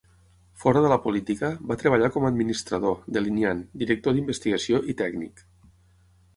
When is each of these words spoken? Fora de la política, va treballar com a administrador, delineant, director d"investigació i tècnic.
Fora 0.61 0.79
de 0.85 0.89
la 0.93 0.97
política, 1.03 1.51
va 1.73 1.77
treballar 1.83 2.09
com 2.15 2.25
a 2.25 2.31
administrador, 2.33 2.97
delineant, 3.19 3.63
director 3.85 4.17
d"investigació 4.19 4.85
i 4.95 5.01
tècnic. 5.07 5.49